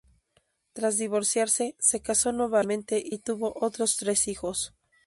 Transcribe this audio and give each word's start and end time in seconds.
Tras 0.73 0.97
divorciarse, 0.97 1.75
se 1.77 2.01
casó 2.01 2.31
nuevamente 2.31 3.03
y 3.05 3.19
tuvo 3.19 3.53
otros 3.61 3.97
tres 3.97 4.27
hijos. 4.27 4.73